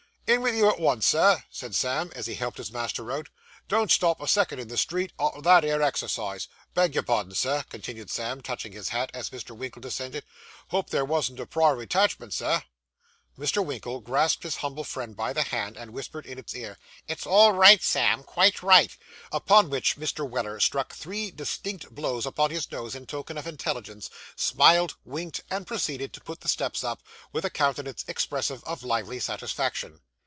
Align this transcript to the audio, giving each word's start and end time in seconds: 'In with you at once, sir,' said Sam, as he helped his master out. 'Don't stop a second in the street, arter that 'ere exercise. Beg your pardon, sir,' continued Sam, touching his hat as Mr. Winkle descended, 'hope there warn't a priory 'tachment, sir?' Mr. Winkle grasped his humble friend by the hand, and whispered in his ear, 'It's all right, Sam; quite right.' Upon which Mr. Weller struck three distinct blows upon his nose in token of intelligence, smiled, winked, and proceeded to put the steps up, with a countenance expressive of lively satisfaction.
'In 0.27 0.39
with 0.41 0.55
you 0.55 0.69
at 0.69 0.79
once, 0.79 1.07
sir,' 1.07 1.43
said 1.49 1.75
Sam, 1.75 2.09
as 2.15 2.25
he 2.25 2.35
helped 2.35 2.57
his 2.57 2.71
master 2.71 3.11
out. 3.11 3.27
'Don't 3.67 3.91
stop 3.91 4.21
a 4.21 4.29
second 4.29 4.59
in 4.59 4.69
the 4.69 4.77
street, 4.77 5.11
arter 5.19 5.41
that 5.41 5.65
'ere 5.65 5.81
exercise. 5.81 6.47
Beg 6.73 6.93
your 6.93 7.03
pardon, 7.03 7.35
sir,' 7.35 7.65
continued 7.67 8.09
Sam, 8.09 8.39
touching 8.39 8.71
his 8.71 8.89
hat 8.89 9.11
as 9.13 9.31
Mr. 9.31 9.53
Winkle 9.53 9.81
descended, 9.81 10.23
'hope 10.69 10.89
there 10.89 11.03
warn't 11.03 11.37
a 11.37 11.45
priory 11.45 11.85
'tachment, 11.85 12.31
sir?' 12.31 12.63
Mr. 13.37 13.61
Winkle 13.65 13.99
grasped 13.99 14.43
his 14.43 14.55
humble 14.55 14.85
friend 14.85 15.17
by 15.17 15.33
the 15.33 15.43
hand, 15.43 15.75
and 15.75 15.91
whispered 15.91 16.25
in 16.25 16.37
his 16.37 16.55
ear, 16.55 16.77
'It's 17.09 17.27
all 17.27 17.51
right, 17.51 17.83
Sam; 17.83 18.23
quite 18.23 18.63
right.' 18.63 18.95
Upon 19.33 19.69
which 19.69 19.97
Mr. 19.97 20.25
Weller 20.25 20.61
struck 20.61 20.93
three 20.93 21.29
distinct 21.29 21.93
blows 21.93 22.25
upon 22.25 22.51
his 22.51 22.71
nose 22.71 22.95
in 22.95 23.05
token 23.05 23.37
of 23.37 23.47
intelligence, 23.47 24.09
smiled, 24.37 24.95
winked, 25.03 25.41
and 25.51 25.67
proceeded 25.67 26.13
to 26.13 26.21
put 26.21 26.39
the 26.39 26.47
steps 26.47 26.85
up, 26.85 27.03
with 27.33 27.43
a 27.43 27.49
countenance 27.49 28.05
expressive 28.07 28.63
of 28.63 28.83
lively 28.85 29.19
satisfaction. 29.19 29.99